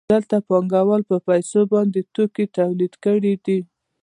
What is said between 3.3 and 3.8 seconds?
دي